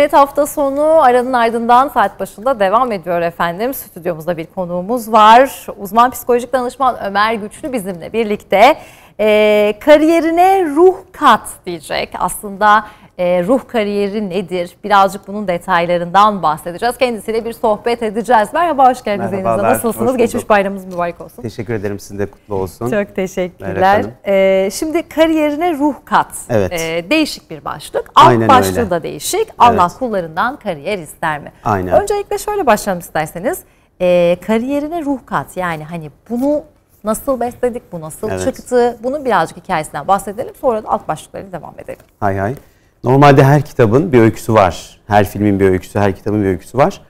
[0.00, 3.74] TVNet hafta sonu aranın ardından saat başında devam ediyor efendim.
[3.74, 5.66] Stüdyomuzda bir konuğumuz var.
[5.78, 8.76] Uzman psikolojik danışman Ömer Güçlü bizimle birlikte.
[9.20, 12.12] Ee, kariyerine ruh kat diyecek.
[12.18, 12.86] Aslında
[13.20, 14.76] e, ruh kariyeri nedir?
[14.84, 16.98] Birazcık bunun detaylarından bahsedeceğiz.
[16.98, 18.48] Kendisiyle bir sohbet edeceğiz.
[18.52, 19.74] Merhaba, hoş geldiniz Merhabalar.
[19.74, 20.16] Nasılsınız?
[20.16, 21.42] Geçmiş bayramımız mübarek olsun.
[21.42, 22.90] Teşekkür ederim sizin de kutlu olsun.
[22.90, 24.04] Çok teşekkürler.
[24.26, 26.26] Ee, şimdi kariyerine ruh kat.
[26.48, 26.72] Evet.
[26.72, 28.10] Ee, değişik bir başlık.
[28.14, 28.90] Alt Aynen başlığı öyle.
[28.90, 29.48] da değişik.
[29.58, 29.98] Allah Evet.
[29.98, 31.52] kullarından kariyer ister mi?
[31.64, 32.02] Aynen.
[32.02, 33.58] Öncelikle şöyle başlayalım isterseniz.
[34.00, 35.56] Ee, kariyerine ruh kat.
[35.56, 36.62] Yani hani bunu
[37.04, 38.44] nasıl besledik, bu nasıl Evet.
[38.44, 38.96] çıktı?
[39.02, 40.54] Bunun birazcık hikayesinden bahsedelim.
[40.60, 42.00] Sonra da alt başlıklarıyla devam edelim.
[42.20, 42.54] Hay hay.
[43.04, 45.00] Normalde her kitabın bir öyküsü var.
[45.06, 47.00] Her filmin bir öyküsü, her kitabın bir öyküsü var.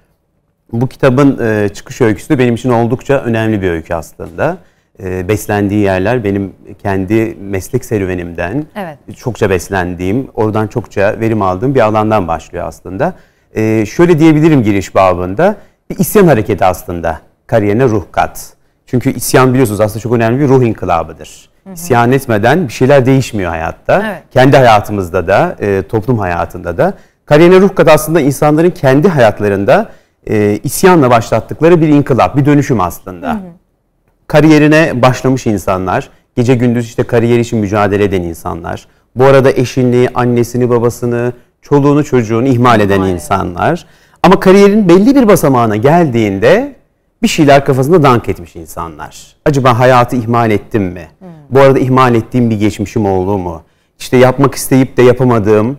[0.73, 4.59] Bu kitabın e, çıkış öyküsü de benim için oldukça önemli bir öykü aslında.
[5.03, 6.53] E, beslendiği yerler benim
[6.83, 8.99] kendi meslek serüvenimden Evet.
[9.17, 13.15] çokça beslendiğim, oradan çokça verim aldığım bir alandan başlıyor aslında.
[13.55, 15.57] E, şöyle diyebilirim giriş babında,
[15.91, 18.53] bir isyan hareketi aslında kariyerine ruh kat.
[18.87, 21.50] Çünkü isyan biliyorsunuz aslında çok önemli bir ruh inkılabıdır.
[21.75, 24.03] İsyan etmeden bir şeyler değişmiyor hayatta.
[24.07, 24.23] Evet.
[24.31, 26.95] Kendi hayatımızda da, e, toplum hayatında da.
[27.27, 29.91] Kariyerine ruh kat aslında insanların kendi hayatlarında
[30.31, 33.37] e, isyanla başlattıkları bir inkılap, bir dönüşüm aslında.
[34.27, 38.87] Kariyerine başlamış insanlar, gece gündüz işte kariyer için mücadele eden insanlar.
[39.17, 41.33] Bu arada eşini, annesini, babasını,
[41.63, 43.15] çoluğunu, çocuğunu ihmal eden İhmal eden.
[43.15, 43.87] insanlar.
[44.23, 46.75] Ama kariyerin belli bir basamağına geldiğinde
[47.23, 49.37] bir şeyler kafasında dank etmiş insanlar.
[49.47, 51.09] Acaba hayatı ihmal ettim mi?
[51.51, 53.63] Bu arada ihmal ettiğim bir geçmişim oldu mu?
[53.99, 55.79] İşte yapmak isteyip de yapamadığım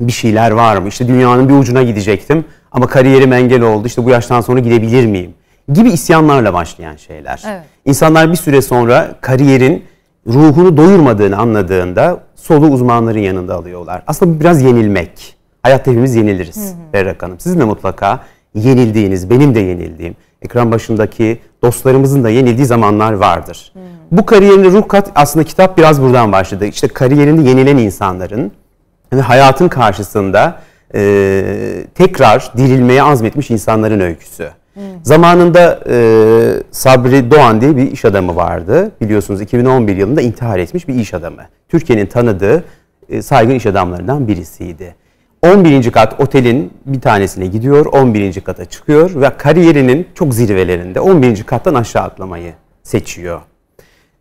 [0.00, 0.88] bir şeyler var mı?
[0.88, 3.86] İşte dünyanın bir ucuna gidecektim ama kariyerim engel oldu.
[3.86, 5.34] İşte bu yaştan sonra gidebilir miyim?
[5.72, 7.42] Gibi isyanlarla başlayan şeyler.
[7.46, 7.62] Evet.
[7.84, 9.84] İnsanlar bir süre sonra kariyerin
[10.26, 14.02] ruhunu doyurmadığını anladığında solu uzmanların yanında alıyorlar.
[14.06, 15.36] Aslında biraz yenilmek.
[15.62, 17.40] Hayatta hepimiz yeniliriz Berrak Hanım.
[17.40, 18.20] Sizin de mutlaka
[18.54, 23.72] yenildiğiniz, benim de yenildiğim, ekran başındaki dostlarımızın da yenildiği zamanlar vardır.
[24.10, 26.66] Bu kariyerin ruh kat aslında kitap biraz buradan başladı.
[26.66, 28.52] İşte kariyerinde yenilen insanların
[29.12, 30.60] ve hayatın karşısında
[30.94, 34.48] e, tekrar dirilmeye azmetmiş insanların öyküsü.
[35.02, 35.96] Zamanında e,
[36.70, 38.90] Sabri Doğan diye bir iş adamı vardı.
[39.00, 41.42] Biliyorsunuz 2011 yılında intihar etmiş bir iş adamı.
[41.68, 42.64] Türkiye'nin tanıdığı
[43.08, 44.94] e, saygın iş adamlarından birisiydi.
[45.42, 45.90] 11.
[45.90, 48.40] kat otelin bir tanesine gidiyor, 11.
[48.40, 51.42] kata çıkıyor ve kariyerinin çok zirvelerinde 11.
[51.42, 53.40] kattan aşağı atlamayı seçiyor.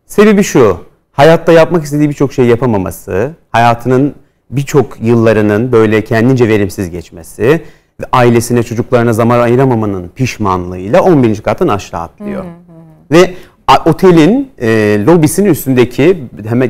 [0.05, 0.77] Sebebi şu,
[1.11, 4.15] hayatta yapmak istediği birçok şey yapamaması, hayatının
[4.49, 7.61] birçok yıllarının böyle kendince verimsiz geçmesi
[8.01, 11.41] ve ailesine, çocuklarına zaman ayıramamanın pişmanlığıyla 11.
[11.41, 12.45] kattan aşağı atlıyor.
[13.11, 13.33] Ve
[13.85, 16.23] otelin e, lobisinin üstündeki,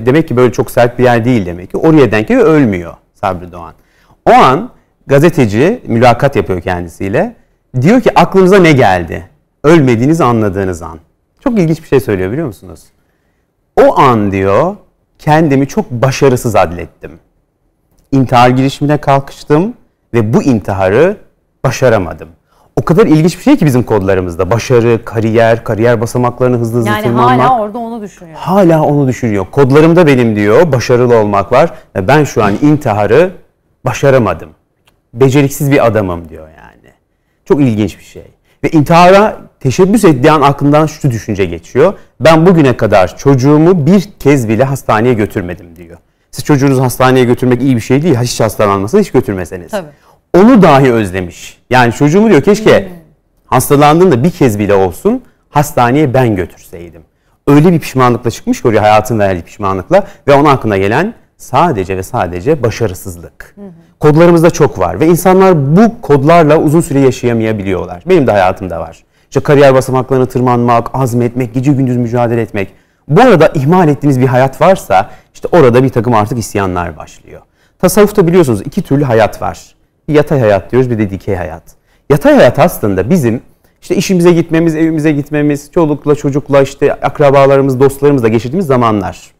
[0.05, 3.73] demek, ki böyle çok sert bir yer değil demek ki, oraya denk ölmüyor Sabri Doğan.
[4.27, 4.69] O an
[5.07, 7.35] gazeteci mülakat yapıyor kendisiyle.
[7.81, 9.29] Diyor ki aklınıza ne geldi?
[9.63, 10.99] Ölmediğinizi anladığınız an.
[11.39, 12.83] Çok ilginç bir şey söylüyor biliyor musunuz?
[13.81, 14.75] O an diyor
[15.19, 17.11] kendimi çok başarısız adlettim.
[18.11, 19.73] İntihar girişimine kalkıştım
[20.13, 21.17] ve bu intiharı
[21.63, 22.29] başaramadım.
[22.75, 24.51] O kadar ilginç bir şey ki bizim kodlarımızda.
[24.51, 27.39] Başarı, kariyer, kariyer basamaklarını hızlı hızlı Yani tırmanmak.
[27.39, 28.37] hala orada onu düşünüyor.
[28.37, 29.45] Hala onu düşünüyor.
[29.51, 31.73] Kodlarımda benim diyor başarılı olmak var.
[31.95, 33.31] Ve ben şu an intiharı
[33.85, 34.49] başaramadım.
[35.13, 36.93] Beceriksiz bir adamım diyor yani.
[37.45, 38.25] Çok ilginç bir şey.
[38.63, 41.93] Ve intihara teşebbüs ettiği an aklından şu düşünce geçiyor.
[42.19, 45.97] Ben bugüne kadar çocuğumu bir kez bile hastaneye götürmedim diyor.
[46.31, 48.15] Siz çocuğunuzu hastaneye götürmek iyi bir şey değil.
[48.15, 49.71] Hiç hastalanmasa hiç götürmeseniz.
[49.71, 49.87] Tabii.
[50.37, 51.61] Onu dahi özlemiş.
[51.69, 52.89] Yani çocuğumu diyor keşke
[53.45, 57.01] hastalandığında bir kez bile olsun hastaneye ben götürseydim.
[57.47, 62.03] Öyle bir pişmanlıkla çıkmış ki oraya hayatın verdiği pişmanlıkla ve onun aklına gelen sadece ve
[62.03, 63.55] sadece başarısızlık.
[63.99, 68.03] Kodlarımızda çok var ve insanlar bu kodlarla uzun süre yaşayamayabiliyorlar.
[68.05, 69.03] Benim de hayatımda var.
[69.29, 72.73] İşte kariyer basamaklarını tırmanmak, azmetmek, gece gündüz mücadele etmek.
[73.07, 77.41] Bu arada ihmal ettiğiniz bir hayat varsa işte orada bir takım artık isyanlar başlıyor.
[77.79, 79.75] Tasavvufta biliyorsunuz iki türlü hayat var.
[80.07, 81.63] Bir yatay hayat diyoruz bir de dikey hayat.
[82.09, 83.41] Yatay hayat aslında bizim
[83.81, 89.36] işte işimize gitmemiz, evimize gitmemiz, çolukla çocukla işte akrabalarımız, dostlarımızla geçirdiğimiz zamanlar.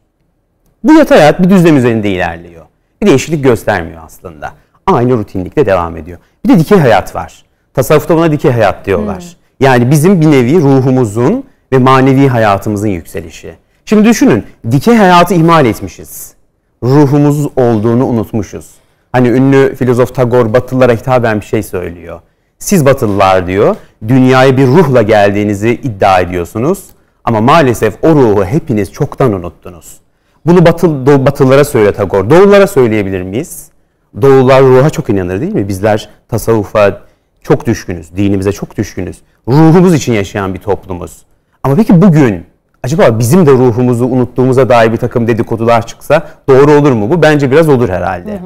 [0.87, 2.65] Bu yatay hayat bir düzlem üzerinde ilerliyor.
[3.01, 4.51] Bir değişiklik göstermiyor aslında.
[4.85, 6.17] Aynı rutinlikle devam ediyor.
[6.45, 7.45] Bir de dikey hayat var.
[7.73, 9.37] Tasavvufta buna dikey hayat diyorlar.
[9.59, 11.43] Yani bizim bir nevi ruhumuzun
[11.73, 13.55] ve manevi hayatımızın yükselişi.
[13.85, 16.33] Şimdi düşünün, dikey hayatı ihmal etmişiz.
[16.83, 18.71] Ruhumuz olduğunu unutmuşuz.
[19.11, 22.19] Hani ünlü filozof Tagore Batılılara hitaben bir şey söylüyor.
[22.59, 23.75] Siz Batılılar diyor,
[24.07, 26.83] dünyaya bir ruhla geldiğinizi iddia ediyorsunuz.
[27.23, 30.06] Ama maalesef o ruhu hepiniz çoktan unuttunuz.
[30.47, 32.29] Bunu batıl, Do- Batılılara söyle Tagore.
[32.29, 33.67] Doğrulara söyleyebilir miyiz?
[34.21, 35.67] Doğulular ruha çok inanır değil mi?
[35.67, 37.01] Bizler tasavvufa
[37.41, 39.17] çok düşkünüz, dinimize çok düşkünüz.
[39.47, 41.17] Ruhumuz için yaşayan bir toplumuz.
[41.63, 42.45] Ama peki bugün
[42.83, 47.21] acaba bizim de ruhumuzu unuttuğumuza dair bir takım dedikodular çıksa doğru olur mu bu?
[47.21, 48.39] Bence biraz olur herhalde.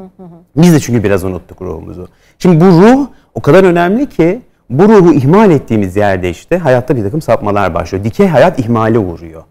[0.56, 2.08] Biz de çünkü biraz unuttuk ruhumuzu.
[2.40, 7.04] Şimdi bu ruh o kadar önemli ki bu ruhu ihmal ettiğimiz yerde işte hayatta bir
[7.04, 8.04] takım sapmalar başlıyor.
[8.04, 9.44] Dikey hayat ihmale uğruyor.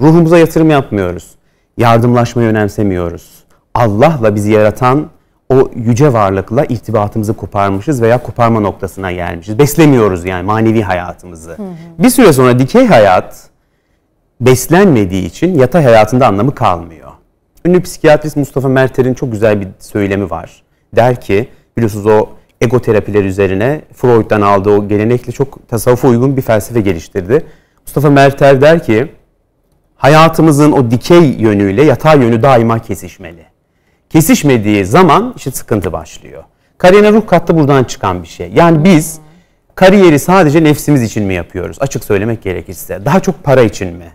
[0.00, 1.30] Ruhumuza yatırım yapmıyoruz.
[1.76, 3.44] Yardımlaşmayı önemsemiyoruz.
[3.74, 5.06] Allah'la bizi yaratan
[5.48, 9.58] o yüce varlıkla irtibatımızı koparmışız veya koparma noktasına gelmişiz.
[9.58, 11.56] Beslemiyoruz yani manevi hayatımızı.
[11.98, 13.48] Bir süre sonra dikey hayat
[14.40, 17.10] beslenmediği için yatay hayatında anlamı kalmıyor.
[17.66, 20.62] Ünlü psikiyatrist Mustafa Merter'in çok güzel bir söylemi var.
[20.96, 22.28] Der ki biliyorsunuz o
[22.60, 27.46] ego terapiler üzerine Freud'dan aldığı o gelenekle çok tasavvufa uygun bir felsefe geliştirdi.
[27.86, 29.12] Mustafa Merter der ki
[29.96, 33.46] hayatımızın o dikey yönüyle yatay yönü daima kesişmeli.
[34.10, 36.44] Kesişmediği zaman işte sıkıntı başlıyor.
[36.78, 38.50] Kariyerine ruh kattı buradan çıkan bir şey.
[38.54, 39.18] Yani biz
[39.74, 41.76] kariyeri sadece nefsimiz için mi yapıyoruz?
[41.80, 43.04] Açık söylemek gerekirse.
[43.04, 44.12] Daha çok para için mi?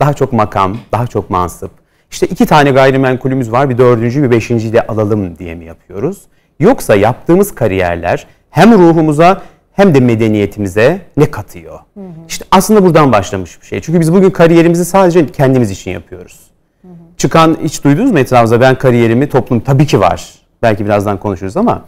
[0.00, 1.70] Daha çok makam, daha çok mansıp.
[2.10, 6.18] İşte iki tane gayrimenkulümüz var bir dördüncü bir beşinciyi de alalım diye mi yapıyoruz?
[6.60, 11.78] Yoksa yaptığımız kariyerler hem ruhumuza hem de medeniyetimize ne katıyor?
[11.94, 12.04] Hı hı.
[12.28, 13.80] İşte aslında buradan başlamış bir şey.
[13.80, 16.40] Çünkü biz bugün kariyerimizi sadece kendimiz için yapıyoruz.
[16.82, 16.92] Hı hı.
[17.16, 20.34] Çıkan hiç duydunuz mu etrafınızda ben kariyerimi toplum tabii ki var.
[20.62, 21.84] Belki birazdan konuşuruz ama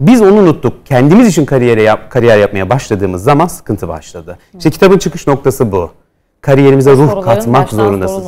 [0.00, 0.86] biz onu unuttuk.
[0.86, 4.38] Kendimiz için kariyere yap, kariyer yapmaya başladığımız zaman sıkıntı başladı.
[4.52, 4.58] Hı.
[4.58, 5.90] İşte kitabın çıkış noktası bu.
[6.40, 8.26] Kariyerimize ruh katmak zorundasınız.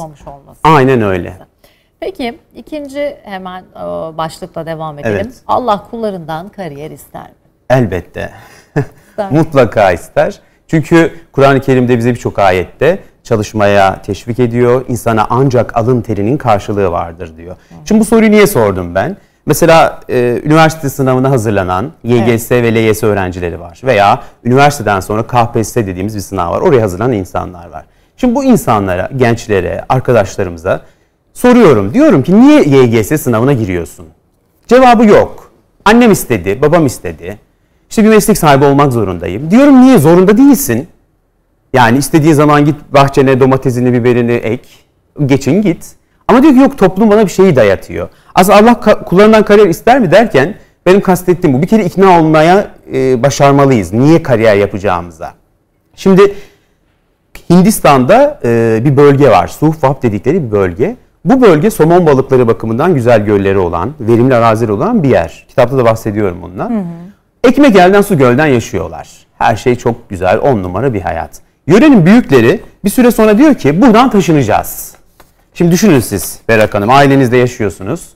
[0.65, 1.37] Aynen öyle.
[2.01, 3.65] Peki ikinci hemen
[4.19, 5.17] başlıkla devam edelim.
[5.17, 5.43] Evet.
[5.47, 7.35] Allah kullarından kariyer ister mi?
[7.71, 8.31] Elbette.
[9.31, 10.41] Mutlaka ister.
[10.69, 14.85] Çünkü Kur'an-ı Kerim'de bize birçok ayette çalışmaya teşvik ediyor.
[14.89, 17.57] İnsana ancak alın terinin karşılığı vardır diyor.
[17.69, 17.75] Hı.
[17.85, 19.17] Şimdi bu soruyu niye sordum ben?
[19.47, 22.63] Mesela e, üniversite sınavına hazırlanan YGS evet.
[22.63, 23.81] ve LYS öğrencileri var.
[23.85, 26.61] Veya üniversiteden sonra KPSS dediğimiz bir sınav var.
[26.61, 27.85] Oraya hazırlanan insanlar var.
[28.17, 30.81] Şimdi bu insanlara, gençlere, arkadaşlarımıza
[31.35, 31.95] soruyorum.
[31.95, 34.07] Diyorum ki niye YGS sınavına giriyorsun?
[34.67, 35.53] Cevabı yok.
[35.85, 37.39] Annem istedi, babam istedi.
[37.91, 39.51] İşte bir meslek sahibi olmak zorundayım.
[39.51, 39.99] Diyorum niye?
[39.99, 40.89] Zorunda değilsin.
[41.73, 44.69] Yani istediğin zaman git bahçene domatesini, biberini ek.
[45.27, 45.87] Geçin git.
[46.29, 48.09] Ama diyor ki yok toplum bana bir şeyi dayatıyor.
[48.35, 50.55] Aslında Allah kullarından kariyer ister mi derken
[50.87, 51.63] benim kastettiğim bu.
[51.63, 53.93] Bir kere ikna olmaya e, başarmalıyız.
[53.93, 55.35] Niye kariyer yapacağımıza.
[55.97, 56.35] Şimdi
[57.51, 59.49] Hindistan'da e, bir bölge var.
[59.49, 60.97] Suhvap dedikleri bir bölge.
[61.25, 65.47] Bu bölge somon balıkları bakımından güzel gölleri olan, verimli arazileri olan bir yer.
[65.49, 66.71] Kitapta da bahsediyorum bundan.
[66.71, 66.85] Hı hı.
[67.49, 69.09] Ekmek elden su gölden yaşıyorlar.
[69.39, 71.41] Her şey çok güzel, on numara bir hayat.
[71.67, 74.95] Yörenin büyükleri bir süre sonra diyor ki buradan taşınacağız.
[75.55, 78.09] Şimdi düşünün siz Berak Hanım, ailenizde yaşıyorsunuz.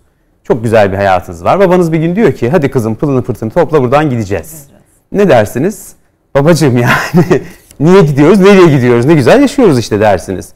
[0.45, 1.61] Çok güzel bir hayatınız var.
[1.61, 4.67] Babanız bir gün diyor ki hadi kızım pılını pırtını topla buradan gideceğiz.
[5.13, 5.93] Ne dersiniz?
[6.35, 7.43] Babacığım yani
[7.81, 10.53] niye gidiyoruz, nereye gidiyoruz, ne güzel yaşıyoruz işte dersiniz.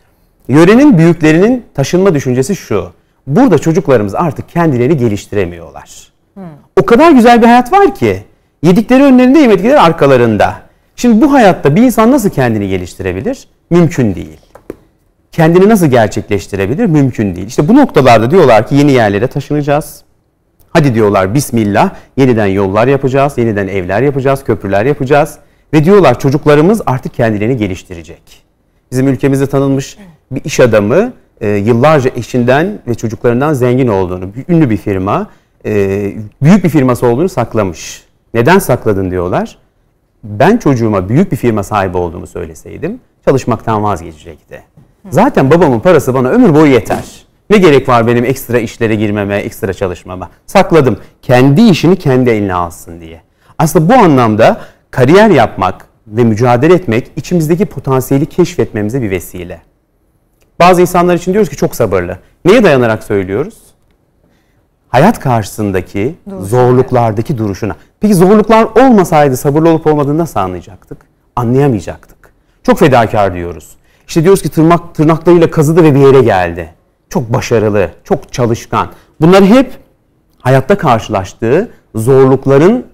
[0.49, 2.91] Yörenin büyüklerinin taşınma düşüncesi şu.
[3.27, 6.13] Burada çocuklarımız artık kendilerini geliştiremiyorlar.
[6.35, 6.45] Hmm.
[6.81, 8.23] O kadar güzel bir hayat var ki
[8.63, 10.55] yedikleri önlerinde yemedikleri arkalarında.
[10.97, 13.49] Şimdi bu hayatta bir insan nasıl kendini geliştirebilir?
[13.71, 14.41] Mümkün değil.
[15.33, 16.87] Kendini nasıl gerçekleştirebilir?
[16.87, 17.47] Mümkün değil.
[17.47, 20.03] İşte bu noktalarda diyorlar ki yeni yerlere taşınacağız.
[20.71, 25.39] Hadi diyorlar Bismillah yeniden yollar yapacağız, yeniden evler yapacağız, köprüler yapacağız.
[25.73, 28.23] Ve diyorlar çocuklarımız artık kendilerini geliştirecek.
[28.93, 29.99] Bizim ülkemizde tanınmış
[30.31, 35.31] bir iş adamı e, yıllarca eşinden ve çocuklarından zengin olduğunu, ünlü bir firma,
[35.67, 38.06] e, büyük bir firması olduğunu saklamış.
[38.37, 39.59] Neden sakladın diyorlar.
[40.25, 44.63] Ben çocuğuma büyük bir firma sahibi olduğumu söyleseydim çalışmaktan vazgeçecekti.
[45.11, 47.27] Zaten babamın parası bana ömür boyu yeter.
[47.51, 50.31] Ne gerek var benim ekstra işlere girmeme, ekstra çalışmama?
[50.47, 50.99] Sakladım.
[51.23, 53.21] Kendi işini kendi eline alsın diye.
[53.59, 59.61] Aslında bu anlamda kariyer yapmak ve mücadele etmek içimizdeki potansiyeli keşfetmemize bir vesile.
[60.61, 62.19] Bazı insanlar için diyoruz ki çok sabırlı.
[62.45, 63.66] Neye dayanarak söylüyoruz?
[64.97, 67.77] Hayat karşısındaki Duruş, zorluklardaki duruşuna.
[68.01, 70.99] Peki zorluklar olmasaydı sabırlı olup olmadığını nasıl anlayacaktık?
[71.37, 72.33] Anlayamayacaktık.
[72.63, 73.77] Çok fedakar diyoruz.
[74.09, 76.75] İşte diyoruz ki tırnak, tırnaklarıyla kazıdı ve bir yere geldi.
[77.09, 78.89] Çok başarılı, çok çalışkan.
[79.21, 79.73] Bunlar hep
[80.41, 82.87] hayatta karşılaştığı zorlukların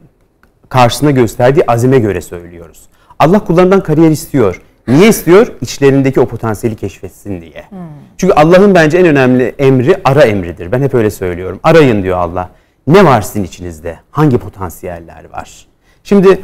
[0.68, 2.82] karşısında gösterdiği azime göre söylüyoruz.
[3.18, 4.62] Allah kullarından kariyer istiyor.
[4.88, 5.52] Niye istiyor?
[5.60, 7.64] İçlerindeki o potansiyeli keşfetsin diye.
[7.68, 7.78] Hmm.
[8.16, 10.72] Çünkü Allah'ın bence en önemli emri ara emridir.
[10.72, 11.60] Ben hep öyle söylüyorum.
[11.62, 12.50] Arayın diyor Allah.
[12.86, 13.98] Ne var sizin içinizde?
[14.10, 15.66] Hangi potansiyeller var?
[16.04, 16.40] Şimdi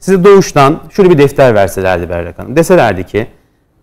[0.00, 2.56] size doğuştan şöyle bir defter verselerdi Berrak Hanım.
[2.56, 3.26] Deselerdi ki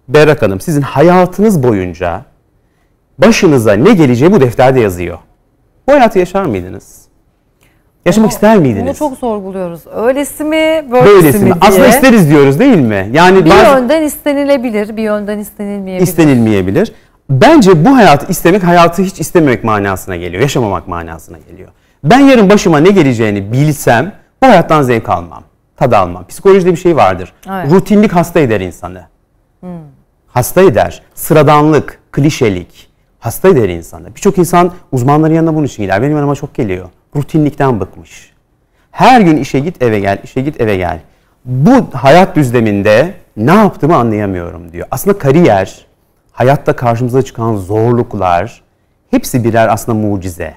[0.08, 2.26] Berrak Hanım sizin hayatınız boyunca
[3.18, 5.18] başınıza ne geleceği bu defterde yazıyor.
[5.88, 7.07] Bu hayatı yaşar mıydınız?
[8.08, 8.84] Yaşamak Bunu- ister miydiniz?
[8.86, 9.82] Bunu çok sorguluyoruz.
[9.96, 11.46] Öylesi mi, böylesi Böylesi mi mi?
[11.46, 11.56] diye.
[11.62, 13.10] Aslında isteriz diyoruz değil mi?
[13.14, 16.08] Yani bir bazı yönden istenilebilir, bir yönden istenilmeyebilir.
[16.08, 16.94] istenilmeyebilir.
[17.30, 20.42] Bence bu hayatı istemek hayatı hiç istememek manasına geliyor.
[20.42, 21.70] Yaşamamak manasına geliyor.
[22.04, 24.12] Ben yarın başıma ne geleceğini bilsem
[24.44, 25.44] bu hayattan zevk almam.
[25.78, 26.28] Tad almam.
[26.28, 27.34] Psikolojide bir şey vardır.
[27.50, 27.72] Evet.
[27.72, 29.02] Rutinlik hasta eder insanı.
[30.28, 31.02] Hasta eder.
[31.16, 32.87] Sıradanlık, klişelik
[33.28, 34.16] hasta eder insanı.
[34.16, 36.02] Birçok insan uzmanların yanına bunun için gider.
[36.02, 36.90] Benim yanıma çok geliyor.
[37.16, 38.34] Rutinlikten bıkmış.
[38.92, 41.00] Her gün işe git eve gel, işe git eve gel.
[41.46, 44.88] Bu hayat düzleminde ne yaptığımı anlayamıyorum diyor.
[44.92, 45.86] Aslında kariyer,
[46.32, 48.62] hayatta karşımıza çıkan zorluklar
[49.12, 50.54] hepsi birer aslında mucize.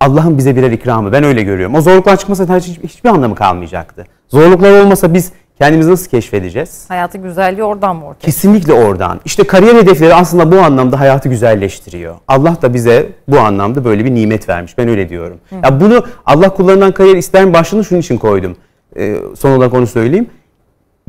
[0.00, 1.12] Allah'ın bize birer ikramı.
[1.12, 1.74] Ben öyle görüyorum.
[1.74, 4.06] O zorluklar çıkmasa hiç, hiçbir anlamı kalmayacaktı.
[4.28, 6.84] Zorluklar olmasa biz kendimizi nasıl keşfedeceğiz?
[6.88, 8.20] Hayatın güzelliği oradan mı ortaya?
[8.26, 9.20] Kesinlikle oradan.
[9.24, 12.14] İşte kariyer hedefleri aslında bu anlamda hayatı güzelleştiriyor.
[12.28, 14.78] Allah da bize bu anlamda böyle bir nimet vermiş.
[14.78, 15.38] Ben öyle diyorum.
[15.64, 18.56] Ya bunu Allah kullarından kariyer ister başlığını şunun için koydum.
[18.96, 20.30] Ee, son olarak onu söyleyeyim.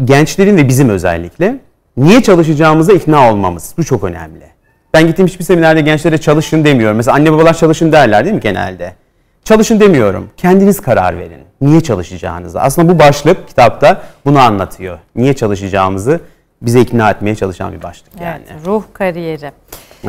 [0.06, 1.60] Gençlerin ve bizim özellikle
[1.98, 3.74] niye çalışacağımıza ikna olmamız.
[3.78, 4.46] Bu çok önemli.
[4.94, 6.98] Ben gittiğim hiçbir seminerde gençlere çalışın demiyorum.
[6.98, 8.94] Mesela anne babalar çalışın derler değil mi genelde?
[9.44, 10.30] Çalışın demiyorum.
[10.38, 11.51] Kendiniz karar verin.
[11.62, 12.62] Niye çalışacağınızı.
[12.62, 15.00] Aslında bu başlık kitapta bunu anlatıyor.
[15.16, 16.20] Niye çalışacağımızı
[16.62, 18.42] bize ikna etmeye çalışan bir başlık yani.
[18.52, 19.52] Evet, ruh kariyeri.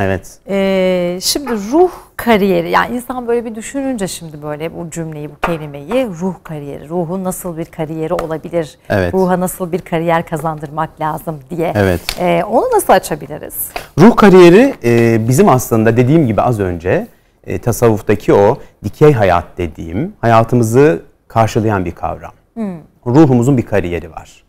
[0.01, 0.39] Evet.
[0.49, 6.07] Ee, şimdi ruh kariyeri yani insan böyle bir düşününce şimdi böyle bu cümleyi bu kelimeyi
[6.21, 9.15] ruh kariyeri ruhun nasıl bir kariyeri olabilir Evet.
[9.15, 12.01] ruha nasıl bir kariyer kazandırmak lazım diye Evet.
[12.21, 13.55] Ee, onu nasıl açabiliriz?
[13.99, 17.07] Ruh kariyeri e, bizim aslında dediğim gibi az önce
[17.47, 21.03] e, tasavvuftaki o dikey hayat dediğim hayatımızı
[21.33, 22.33] karşılayan bir kavram.
[23.07, 24.45] Ruhumuzun bir kariyeri var.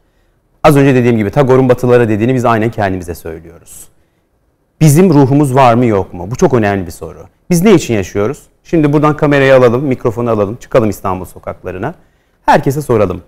[0.64, 3.88] Az önce dediğim gibi Tagore'un batılara dediğini biz aynen kendimize söylüyoruz.
[4.82, 6.32] Bizim ruhumuz var mı yok mu?
[6.32, 7.28] Bu çok önemli bir soru.
[7.50, 8.44] Biz ne için yaşıyoruz?
[8.64, 11.96] Şimdi buradan kamerayı alalım, mikrofonu alalım, çıkalım İstanbul sokaklarına.
[12.46, 13.22] Herkese soralım.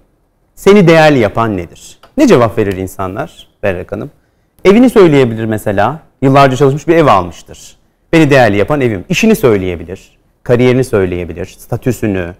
[0.55, 1.99] Seni değerli yapan nedir?
[2.17, 4.11] Ne cevap verir insanlar Berrak Hanım?
[4.65, 5.99] Evini söyleyebilir mesela.
[6.21, 7.77] Yıllarca çalışmış bir ev almıştır.
[8.13, 9.05] Beni değerli yapan evim.
[9.09, 10.17] İşini söyleyebilir.
[10.43, 11.45] Kariyerini söyleyebilir.
[11.45, 12.35] Statüsünü,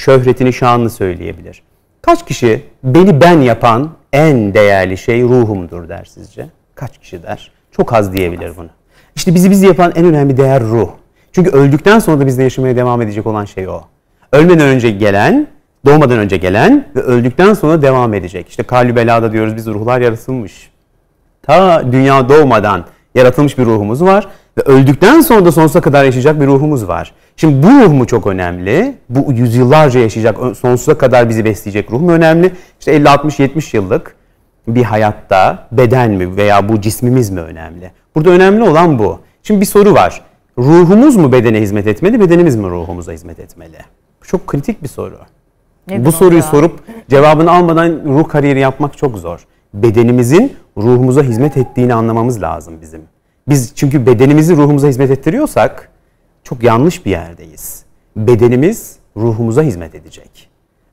[0.00, 1.62] şöhretini, şanını söyleyebilir.
[2.02, 6.46] Kaç kişi beni ben yapan en değerli şey ruhumdur der sizce?
[6.74, 7.50] Kaç kişi der?
[7.72, 8.68] Çok az diyebilir bunu.
[9.16, 10.88] İşte bizi bizi yapan en önemli değer ruh.
[11.32, 13.80] Çünkü öldükten sonra da bizde yaşamaya devam edecek olan şey o.
[14.32, 15.46] Ölmeden önce gelen,
[15.86, 18.48] doğmadan önce gelen ve öldükten sonra devam edecek.
[18.48, 20.70] İşte Kalü Bela'da diyoruz biz ruhlar yaratılmış.
[21.42, 24.28] Ta dünya doğmadan yaratılmış bir ruhumuz var
[24.58, 27.14] ve öldükten sonra da sonsuza kadar yaşayacak bir ruhumuz var.
[27.36, 28.94] Şimdi bu ruh mu çok önemli?
[29.08, 32.52] Bu yüzyıllarca yaşayacak, sonsuza kadar bizi besleyecek ruh mu önemli?
[32.80, 34.14] İşte 50 60 70 yıllık
[34.68, 37.90] bir hayatta beden mi veya bu cismimiz mi önemli?
[38.14, 39.18] Burada önemli olan bu.
[39.42, 40.22] Şimdi bir soru var.
[40.58, 43.76] Ruhumuz mu bedene hizmet etmeli, bedenimiz mi ruhumuza hizmet etmeli?
[44.22, 45.18] Bu çok kritik bir soru.
[45.88, 46.42] Nedir Bu soruyu ya?
[46.42, 46.80] sorup
[47.10, 49.46] cevabını almadan ruh kariyeri yapmak çok zor.
[49.74, 53.02] Bedenimizin ruhumuza hizmet ettiğini anlamamız lazım bizim.
[53.50, 55.88] Biz çünkü bedenimizi ruhumuza hizmet ettiriyorsak
[56.44, 57.84] çok yanlış bir yerdeyiz.
[58.16, 60.48] Bedenimiz ruhumuza hizmet edecek.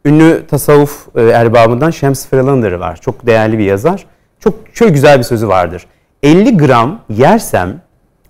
[0.05, 2.95] Ünlü tasavvuf e, erbabından Şems Freelander var.
[3.01, 4.05] Çok değerli bir yazar.
[4.39, 5.85] Çok şöyle güzel bir sözü vardır.
[6.23, 7.81] 50 gram yersem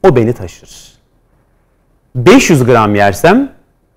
[0.04, 0.98] o beni taşır.
[2.16, 3.52] 500 gram yersem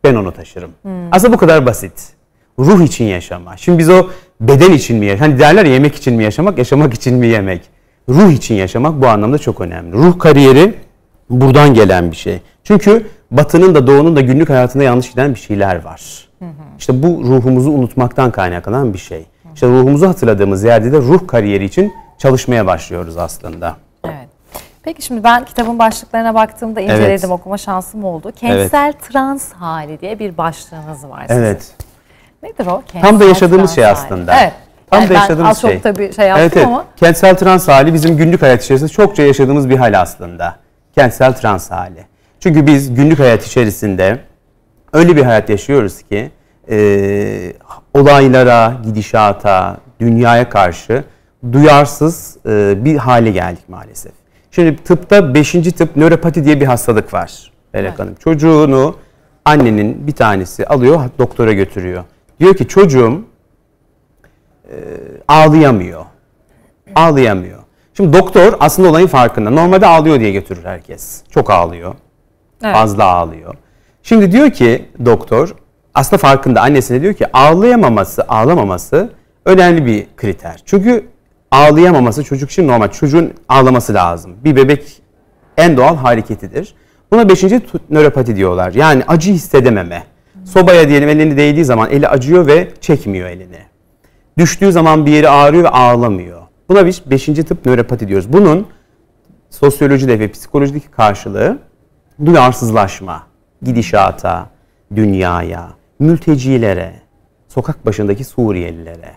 [0.05, 0.71] ben onu taşırım.
[1.13, 2.09] Aslında bu kadar basit.
[2.59, 3.57] Ruh için yaşama.
[3.57, 4.09] Şimdi biz o
[4.41, 5.31] beden için mi yaşamak?
[5.31, 7.70] Hani derler ya yemek için mi yaşamak, yaşamak için mi yemek?
[8.11, 9.93] Ruh için yaşamak bu anlamda çok önemli.
[9.93, 10.75] Ruh kariyeri
[11.31, 12.41] buradan gelen bir şey.
[12.65, 16.29] Çünkü batının da doğunun da günlük hayatında yanlış giden bir şeyler var.
[16.79, 19.27] İşte bu ruhumuzu unutmaktan kaynaklanan bir şey.
[19.55, 23.77] İşte ruhumuzu hatırladığımız yerde de ruh kariyeri için çalışmaya başlıyoruz aslında.
[24.05, 24.29] Evet.
[24.83, 28.33] Peki şimdi ben kitabın başlıklarına baktığımda inceledim, okuma şansım oldu.
[28.37, 31.43] Kentsel trans hali diye bir başlığınız var sizin.
[31.43, 31.73] Evet.
[32.43, 32.83] Nedir o?
[32.93, 33.93] Tam Kentsel da yaşadığımız şey hali.
[33.93, 34.41] aslında.
[34.41, 34.53] Evet.
[34.91, 35.73] Tam Yani da yaşadığımız az şey.
[35.73, 36.67] çok tabii şey yaptım evet, evet.
[36.67, 40.57] ama Kentsel trans hali bizim günlük hayat içerisinde çokça yaşadığımız bir hal aslında.
[40.95, 42.05] Kentsel trans hali.
[42.41, 44.19] Çünkü biz günlük hayat içerisinde
[44.93, 46.31] öyle bir hayat yaşıyoruz ki
[46.71, 47.53] e,
[47.95, 51.05] olaylara, gidişata, dünyaya karşı
[51.53, 54.13] duyarsız e, bir hale geldik maalesef.
[54.51, 55.53] Şimdi tıpta 5.
[55.53, 57.53] tıp nöropati diye bir hastalık var.
[57.75, 58.15] Melek Hanım.
[58.15, 58.97] Çocuğunu
[59.45, 62.05] annenin bir tanesi alıyor doktora götürüyor.
[62.41, 63.25] Diyor ki çocuğum
[65.29, 66.05] ağlayamıyor.
[66.95, 67.59] Ağlayamıyor.
[67.95, 69.51] Şimdi doktor aslında olayın farkında.
[69.51, 71.23] Normalde ağlıyor diye götürür herkes.
[71.31, 71.95] Çok ağlıyor.
[72.63, 72.75] Evet.
[72.75, 73.55] Fazla ağlıyor.
[74.03, 75.55] Şimdi diyor ki doktor
[75.95, 79.13] aslında farkında annesine diyor ki ağlayamaması, ağlamaması
[79.45, 80.63] önemli bir kriter.
[80.67, 81.07] Çünkü
[81.51, 82.89] ağlayamaması çocuk için normal.
[82.89, 84.37] Çocuğun ağlaması lazım.
[84.45, 85.03] Bir bebek
[85.57, 86.75] en doğal hareketidir.
[87.13, 87.61] Buna beşinci
[87.91, 88.73] nöropati diyorlar.
[88.73, 90.03] Yani acı hissedememe.
[90.45, 93.70] Sobaya diyelim elini değdiği zaman eli acıyor ve çekmiyor elini.
[94.39, 96.41] Düştüğü zaman bir yeri ağrıyor ve ağlamıyor.
[96.69, 97.25] Buna biz 5.
[97.27, 98.33] tıp nöropati diyoruz.
[98.33, 98.67] Bunun
[99.51, 101.59] sosyolojide ve psikolojideki karşılığı
[102.25, 103.23] duyarsızlaşma,
[103.63, 104.47] gidişata,
[104.97, 105.69] dünyaya,
[105.99, 106.93] mültecilere,
[107.49, 109.15] sokak başındaki Suriyelilere,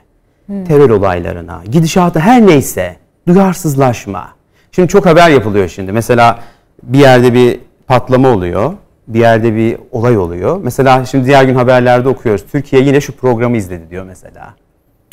[0.48, 4.29] terör olaylarına, gidişata her neyse duyarsızlaşma.
[4.72, 5.91] Şimdi çok haber yapılıyor şimdi.
[5.91, 6.39] Mesela
[6.84, 8.74] bir yerde bir patlama oluyor.
[9.08, 10.60] Bir yerde bir olay oluyor.
[10.63, 12.46] Mesela şimdi diğer gün haberlerde okuyoruz.
[12.51, 14.53] Türkiye yine şu programı izledi diyor mesela.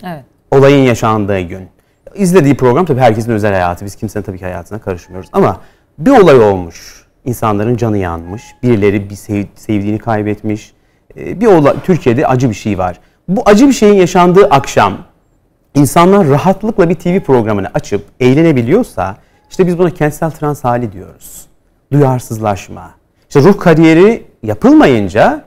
[0.04, 0.24] Evet.
[0.50, 1.68] Olayın yaşandığı gün.
[2.14, 3.84] İzlediği program tabii herkesin özel hayatı.
[3.84, 5.28] Biz kimsenin tabii ki hayatına karışmıyoruz.
[5.32, 5.60] Ama
[5.98, 7.04] bir olay olmuş.
[7.24, 8.42] İnsanların canı yanmış.
[8.62, 10.72] Birileri bir sev- sevdiğini kaybetmiş.
[11.16, 13.00] Ee, Bir olay, Türkiye'de acı bir şey var.
[13.28, 14.98] Bu acı bir şeyin yaşandığı akşam
[15.74, 19.16] insanlar rahatlıkla bir TV programını açıp eğlenebiliyorsa
[19.50, 21.46] işte biz buna kentsel trans hali diyoruz.
[21.92, 22.90] Duyarsızlaşma.
[23.28, 25.44] İşte ruh kariyeri yapılmayınca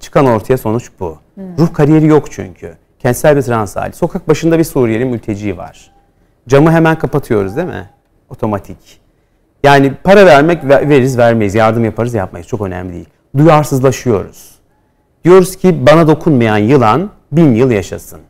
[0.00, 1.18] çıkan ortaya sonuç bu.
[1.58, 2.74] Ruh kariyeri yok çünkü.
[3.04, 3.92] Kentsel bir trans hali.
[3.92, 5.90] Sokak başında bir Suriyeli mülteci var.
[6.48, 7.90] Camı hemen kapatıyoruz değil mi?
[8.28, 9.00] Otomatik.
[9.64, 13.08] Yani para vermek ve- veririz vermeyiz, yardım yaparız yapmayız çok önemli değil.
[13.36, 14.54] Duyarsızlaşıyoruz.
[15.24, 18.20] Diyoruz ki bana dokunmayan yılan bin yıl yaşasın.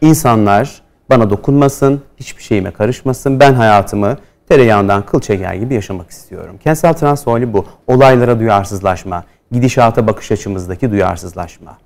[0.00, 3.40] İnsanlar bana dokunmasın, hiçbir şeyime karışmasın.
[3.40, 4.16] Ben hayatımı
[4.48, 6.56] tereyağından kıl çeker gibi yaşamak istiyorum.
[6.64, 7.66] Kentsel trans hali bu.
[7.86, 11.78] Olaylara duyarsızlaşma, gidişata bakış açımızdaki duyarsızlaşma.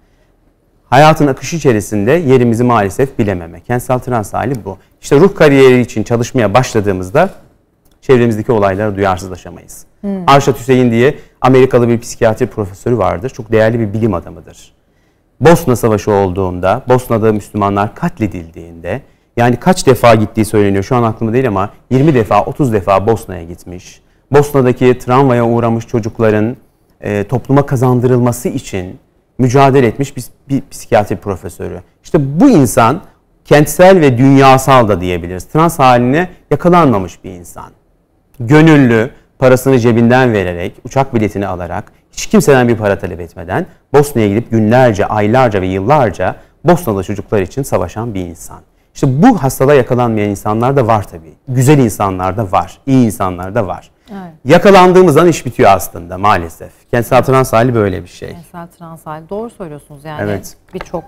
[0.90, 3.61] Hayatın akışı içerisinde yerimizi maalesef bilememe.
[3.61, 4.78] Kentsel trans hali bu.
[5.02, 7.30] İşte ruh kariyeri için çalışmaya başladığımızda
[8.00, 9.86] çevremizdeki olaylara duyarsızlaşamayız.
[10.26, 13.30] Arşat Hüseyin diye Amerikalı bir psikiyatri profesörü vardır.
[13.30, 14.73] Çok değerli bir bilim adamıdır.
[15.41, 19.02] Bosna Savaşı olduğunda, Bosna'da Müslümanlar katledildiğinde,
[19.36, 23.45] yani kaç defa gittiği söyleniyor şu an aklımda değil ama 20 defa, 30 defa Bosna'ya
[23.45, 24.00] gitmiş.
[24.32, 26.56] Bosna'daki travmaya uğramış çocukların
[27.00, 28.99] e, topluma kazandırılması için
[29.41, 31.81] mücadele etmiş bir, bir psikiyatri profesörü.
[32.05, 33.00] İşte bu insan
[33.45, 35.45] kentsel ve dünyasal da diyebiliriz.
[35.45, 37.71] Trans haline yakalanmamış bir insan
[38.41, 44.50] gönüllü parasını cebinden vererek, uçak biletini alarak, hiç kimseden bir para talep etmeden Bosna'ya gidip
[44.50, 48.61] günlerce, aylarca ve yıllarca Bosnalı çocuklar için savaşan bir insan.
[48.95, 51.35] İşte bu hastalığa yakalanmayan insanlar da var tabii.
[51.49, 53.91] Güzel insanlar da var, iyi insanlar da var.
[54.13, 54.33] Evet.
[54.45, 56.71] Yakalandığımız an iş bitiyor aslında maalesef.
[56.91, 58.29] Kentsel trans hali böyle bir şey.
[58.33, 59.29] Kentsel trans hali.
[59.29, 60.21] Doğru söylüyorsunuz yani.
[60.23, 60.57] Evet.
[60.75, 61.05] Birçok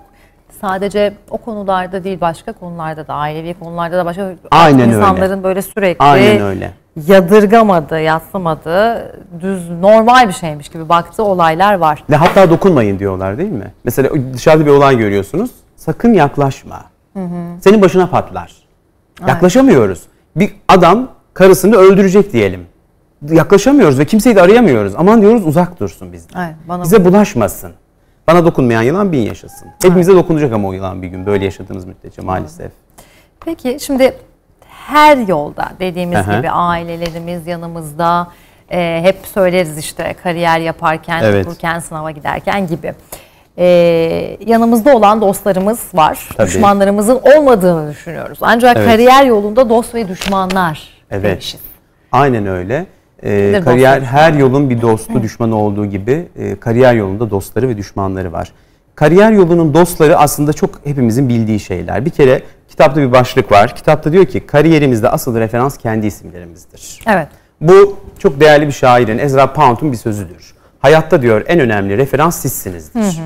[0.61, 4.93] sadece o konularda değil başka konularda da ailevi konularda da başka Aynen öyle.
[4.93, 6.71] insanların böyle sürekli Aynen öyle.
[7.07, 12.03] yadırgamadığı, yatsımadığı düz normal bir şeymiş gibi baktığı olaylar var.
[12.09, 13.71] Ve hatta dokunmayın diyorlar değil mi?
[13.83, 15.51] Mesela dışarıda bir olay görüyorsunuz.
[15.75, 16.92] Sakın yaklaşma.
[17.61, 18.53] Senin başına patlar.
[19.27, 20.03] Yaklaşamıyoruz.
[20.35, 22.65] Bir adam karısını öldürecek diyelim.
[23.29, 24.93] Yaklaşamıyoruz ve kimseyi de arayamıyoruz.
[24.95, 26.45] Aman diyoruz uzak dursun bizden.
[26.45, 27.71] Evet, bana Bize bulaşmasın.
[28.27, 29.67] Bana dokunmayan yılan bin yaşasın.
[29.81, 32.71] Hepimize dokunacak ama o yılan bir gün böyle yaşadığımız müddetçe maalesef.
[33.45, 34.13] Peki şimdi
[34.69, 36.37] her yolda dediğimiz Aha.
[36.37, 38.27] gibi ailelerimiz yanımızda
[38.71, 41.45] e, hep söyleriz işte kariyer yaparken, Evet.
[41.47, 42.93] okurken, sınava giderken gibi.
[43.57, 46.29] E, yanımızda olan dostlarımız var.
[46.37, 46.47] Tabii.
[46.47, 48.37] Düşmanlarımızın olmadığını düşünüyoruz.
[48.41, 48.87] Ancak Evet.
[48.87, 51.23] kariyer yolunda dost ve düşmanlar Evet.
[51.23, 51.59] demişiz.
[52.11, 52.85] Aynen öyle.
[53.23, 58.31] Nedir kariyer her yolun bir dostu düşmanı olduğu gibi e, kariyer yolunda dostları ve düşmanları
[58.31, 58.51] var.
[58.95, 62.05] Kariyer yolunun dostları aslında çok hepimizin bildiği şeyler.
[62.05, 63.75] Bir kere kitapta bir başlık var.
[63.75, 66.99] Kitapta diyor ki kariyerimizde asıl referans kendi isimlerimizdir.
[67.07, 67.27] Evet.
[67.61, 70.52] Bu çok değerli bir şairin Ezra Pound'un bir sözüdür.
[70.83, 73.21] Hayatta diyor en önemli referans sizsinizdir.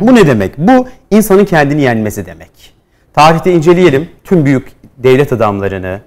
[0.00, 0.58] Bu ne demek?
[0.58, 2.74] Bu insanın kendini yenmesi demek.
[3.14, 6.00] Tarihte inceleyelim tüm büyük devlet adamlarını,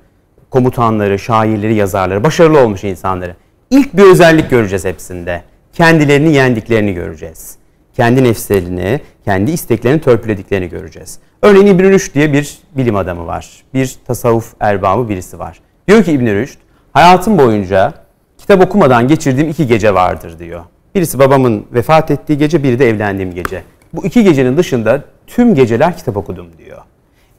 [0.50, 3.36] komutanları, şairleri, yazarları, başarılı olmuş insanları.
[3.69, 5.41] İlk bir özellik göreceğiz hepsinde.
[5.73, 7.56] Kendilerini yendiklerini göreceğiz.
[7.93, 11.19] Kendi nefslerini, kendi isteklerini törpülediklerini göreceğiz.
[11.41, 13.63] Örneğin İbn Rüşd diye bir bilim adamı var.
[13.73, 15.60] Bir tasavvuf erbabı birisi var.
[15.88, 16.60] Diyor ki İbn Rüşd,
[16.93, 17.93] hayatım boyunca
[18.38, 20.63] kitap okumadan geçirdiğim iki gece vardır diyor.
[20.97, 23.63] Birisi babamın vefat ettiği gece, biri de evlendiğim gece.
[23.93, 26.77] Bu iki gecenin dışında tüm geceler kitap okudum diyor.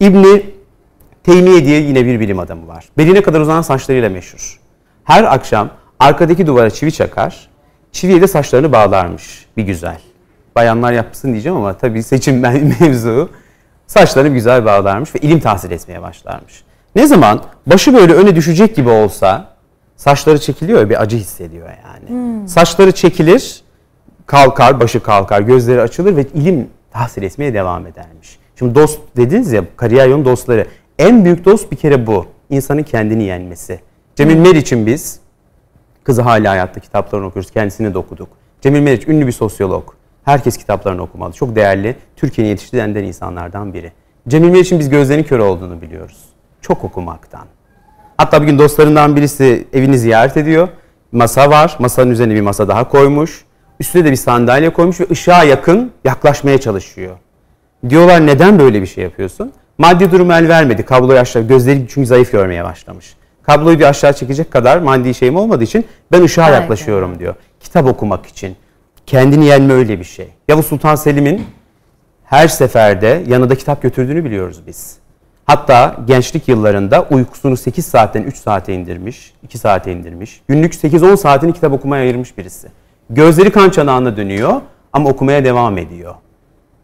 [0.00, 0.42] İbni
[1.24, 2.84] Teymiye diye yine bir bilim adamı var.
[2.98, 4.60] Beline kadar uzanan saçlarıyla meşhur.
[5.04, 7.48] Her akşam arkadaki duvara çivi çakar,
[7.92, 10.00] çiviye de saçlarını bağlarmış bir güzel.
[10.56, 12.40] Bayanlar yapsın diyeceğim ama tabii seçim
[12.80, 13.30] mevzu.
[13.86, 16.64] Saçlarını güzel bağlarmış ve ilim tahsil etmeye başlarmış.
[16.96, 19.57] Ne zaman başı böyle öne düşecek gibi olsa
[19.98, 22.48] saçları çekiliyor bir acı hissediyor yani.
[22.48, 23.62] Saçları çekilir,
[24.26, 28.38] kalkar, başı kalkar, gözleri açılır ve ilim tahsil etmeye devam edermiş.
[28.58, 30.66] Şimdi dost dediniz ya, kariyer yolun dostları.
[30.98, 32.26] En büyük dost bir kere bu.
[32.50, 33.80] İnsanın kendini yenmesi.
[34.16, 35.20] Cemil Meriç'in biz,
[36.04, 38.28] kızı hala hayatta kitaplarını okuyoruz, kendisini de okuduk.
[38.60, 39.94] Cemil Meriç ünlü bir sosyolog.
[40.24, 41.32] Herkes kitaplarını okumalı.
[41.32, 43.92] Çok değerli, Türkiye'nin yetiştiği ender insanlardan biri.
[44.28, 46.24] Cemil Meriç'in biz gözlerinin kör olduğunu biliyoruz.
[46.60, 47.46] Çok okumaktan.
[48.18, 50.68] Hatta bir gün dostlarından birisi evini ziyaret ediyor.
[51.12, 51.76] Masa var.
[51.78, 53.44] Masanın üzerine bir masa daha koymuş.
[53.80, 57.16] Üstüne de bir sandalye koymuş ve ışığa yakın yaklaşmaya çalışıyor.
[57.88, 59.52] Diyorlar neden böyle bir şey yapıyorsun?
[59.78, 60.82] Maddi durum el vermedi.
[60.82, 63.16] Kabloyu aşağı, gözleri çünkü zayıf görmeye başlamış.
[63.42, 66.60] Kabloyu bir aşağı çekecek kadar maddi şeyim olmadığı için ben ışığa Aynen.
[66.60, 67.34] yaklaşıyorum diyor.
[67.60, 68.56] Kitap okumak için.
[69.06, 70.28] Kendini yenme öyle bir şey.
[70.48, 71.46] Yavuz Sultan Selim'in
[72.24, 74.96] her seferde yanında kitap götürdüğünü biliyoruz biz.
[75.48, 80.40] Hatta gençlik yıllarında uykusunu 8 saatten 3 saate indirmiş, 2 saate indirmiş.
[80.48, 82.68] Günlük 8-10 saatini kitap okumaya ayırmış birisi.
[83.10, 84.60] Gözleri kan çanağına dönüyor
[84.92, 86.14] ama okumaya devam ediyor.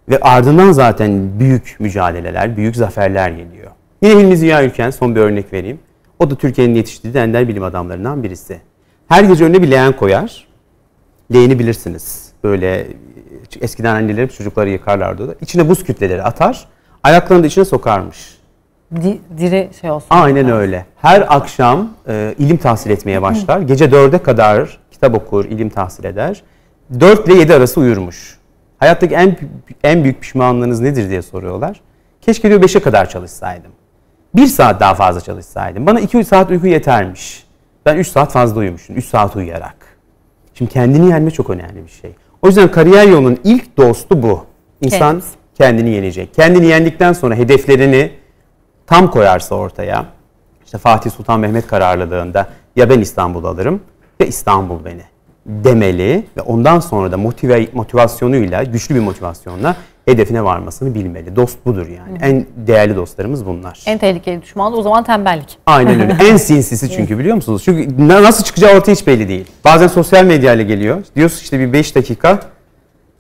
[0.09, 3.71] Ve ardından zaten büyük mücadeleler, büyük zaferler geliyor.
[4.03, 5.79] Yine Hilmi Ziya Ülken son bir örnek vereyim.
[6.19, 8.61] O da Türkiye'nin yetiştirdiği ender bilim adamlarından birisi.
[9.09, 10.47] Her gece önüne bir leğen koyar.
[11.33, 12.33] Leğeni bilirsiniz.
[12.45, 12.87] Böyle
[13.61, 15.29] eskiden anneler çocukları yıkarlardı.
[15.29, 15.35] da.
[15.41, 16.69] İçine buz kütleleri atar.
[17.03, 18.34] Ayaklarını da içine sokarmış.
[19.03, 20.07] Di- diri şey olsun.
[20.11, 20.87] Aynen öyle.
[20.97, 23.61] Her akşam e, ilim tahsil etmeye başlar.
[23.61, 26.43] Gece dörde kadar kitap okur, ilim tahsil eder.
[27.01, 28.39] 4 ile 7 arası uyurmuş.
[28.79, 29.37] Hayattaki en
[29.85, 31.81] en büyük pişmanlığınız nedir diye soruyorlar.
[32.21, 33.71] Keşke diyor 5'e kadar çalışsaydım.
[34.35, 35.87] 1 saat daha fazla çalışsaydım.
[35.87, 37.45] Bana 2 saat uyku yetermiş.
[37.87, 38.97] Ben 3 saat fazla uyumuşum.
[38.97, 39.77] 3 saat uyuyarak.
[40.55, 42.11] Şimdi kendini yenme çok önemli bir şey.
[42.43, 44.45] O yüzden kariyer yolunun ilk dostu bu.
[44.81, 45.29] İnsan Kendisi.
[45.55, 46.35] kendini yenecek.
[46.35, 48.11] Kendini yendikten sonra hedeflerini
[48.87, 50.07] tam koyarsa ortaya,
[50.65, 53.81] işte Fatih Sultan Mehmet kararlılığında ya ben İstanbul alırım
[54.21, 55.03] ya İstanbul beni
[55.47, 61.37] demeli ve ondan sonra da motive, motivasyonuyla, güçlü bir motivasyonla hedefine varmasını bilmeli.
[61.37, 62.19] Dost budur yani.
[62.21, 63.83] En değerli dostlarımız bunlar.
[63.87, 65.59] En tehlikeli düşman da o zaman tembellik.
[65.67, 66.17] Aynen öyle.
[66.31, 67.63] En sinsisi çünkü biliyor musunuz?
[67.65, 69.47] Çünkü na- nasıl çıkacağı ortaya hiç belli değil.
[69.65, 71.03] Bazen sosyal medyayla geliyor.
[71.17, 72.41] Diyorsun işte bir 5 dakika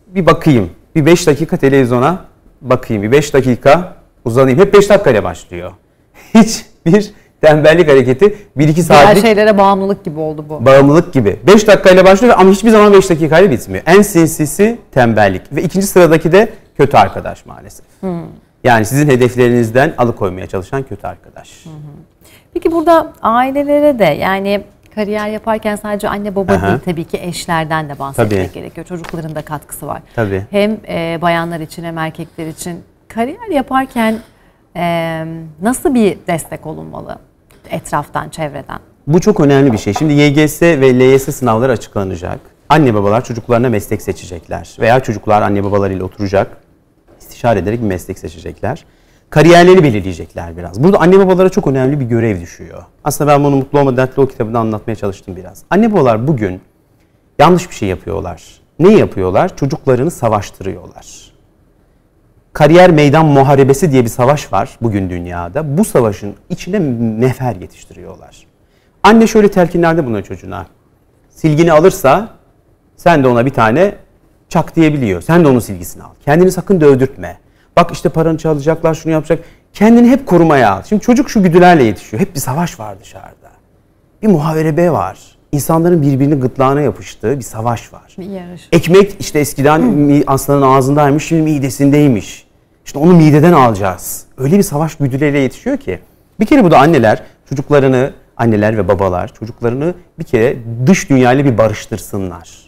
[0.06, 0.70] bir bakayım.
[0.94, 2.24] Bir 5 dakika televizyona
[2.60, 3.02] bakayım.
[3.02, 4.58] Bir 5 dakika uzanayım.
[4.58, 5.72] Hep 5 dakikayla başlıyor.
[6.34, 10.66] Hiçbir tembellik hareketi 1-2 Diğer saatlik şeylere bağımlılık gibi oldu bu.
[10.66, 11.40] bağımlılık gibi.
[11.46, 13.84] 5 dakikayla başlıyor ama hiçbir zaman 5 dakikayla bitmiyor.
[13.86, 15.42] En sinsisi tembellik.
[15.52, 17.86] Ve ikinci sıradaki de kötü arkadaş maalesef.
[18.64, 21.64] Yani sizin hedeflerinizden alıkoymaya çalışan kötü arkadaş.
[22.54, 26.68] Peki burada ailelere de yani kariyer yaparken sadece anne baba Aha.
[26.68, 28.52] değil tabii ki eşlerden de bahsetmek Tabii.
[28.60, 28.86] gerekiyor.
[28.86, 30.02] Çocukların da katkısı var.
[30.14, 30.42] Tabii.
[30.50, 32.78] Hem e, bayanlar için hem erkekler için
[33.14, 34.18] kariyer yaparken
[34.76, 35.24] e,
[35.62, 37.18] nasıl bir destek olunmalı
[37.70, 38.78] etraftan, çevreden?
[39.06, 39.94] Bu çok önemli bir şey.
[39.94, 42.40] Şimdi YGS ve LYS sınavları açıklanacak.
[42.68, 44.76] Anne babalar çocuklarına meslek seçecekler.
[44.80, 46.56] Veya çocuklar anne babalarıyla oturacak.
[47.20, 48.84] istişare ederek bir meslek seçecekler.
[49.30, 50.84] Kariyerleri belirleyecekler biraz.
[50.84, 52.82] Burada anne babalara çok önemli bir görev düşüyor.
[53.04, 55.62] Aslında ben bunu Mutlu Olma Dertli O kitabında anlatmaya çalıştım biraz.
[55.70, 56.60] Anne babalar bugün
[57.38, 58.42] yanlış bir şey yapıyorlar.
[58.78, 59.56] Ne yapıyorlar?
[59.56, 61.33] Çocuklarını savaştırıyorlar.
[62.54, 65.78] Kariyer meydan muharebesi diye bir savaş var bugün dünyada.
[65.78, 66.80] Bu savaşın içine
[67.20, 68.46] nefer yetiştiriyorlar.
[69.02, 70.66] Anne şöyle telkinlerde bulunuyor çocuğuna.
[71.30, 72.28] Silgini alırsa
[72.96, 73.94] sen de ona bir tane
[74.48, 75.22] çak diyebiliyor.
[75.22, 76.10] Sen de onun silgisini al.
[76.24, 77.38] Kendini sakın dövdürtme.
[77.76, 79.44] Bak işte paranı çalacaklar, şunu yapacak.
[79.72, 80.82] Kendini hep korumaya al.
[80.82, 82.20] Şimdi çocuk şu güdülerle yetişiyor.
[82.20, 83.50] Hep bir savaş var dışarıda.
[84.22, 85.18] Bir muhaverebe var.
[85.52, 88.16] İnsanların birbirinin gırtlağına yapıştığı bir savaş var.
[88.18, 88.68] Bir yarış.
[88.72, 92.43] Ekmek işte eskiden aslanın ağzındaymış, şimdi midesindeymiş.
[92.84, 94.24] İşte onu mideden alacağız.
[94.38, 95.98] Öyle bir savaş güdüleriyle yetişiyor ki.
[96.40, 101.58] Bir kere bu da anneler çocuklarını, anneler ve babalar çocuklarını bir kere dış dünyayla bir
[101.58, 102.64] barıştırsınlar.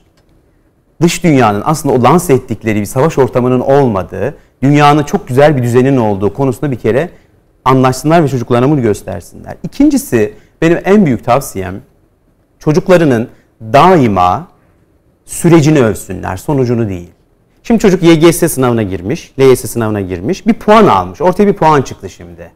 [1.03, 5.97] Dış dünyanın aslında o lanse ettikleri bir savaş ortamının olmadığı, dünyanın çok güzel bir düzenin
[5.97, 7.11] olduğu konusunda bir kere
[7.65, 9.57] anlaşsınlar ve çocuklarına bunu göstersinler.
[9.63, 11.81] İkincisi benim en büyük tavsiyem
[12.59, 13.29] çocuklarının
[13.61, 14.49] daima
[15.25, 17.11] sürecini övsünler, sonucunu değil.
[17.67, 21.21] Şimdi çocuk YGS sınavına girmiş, LYS sınavına girmiş, bir puan almış.
[21.21, 22.53] Ortaya bir puan çıktı şimdi.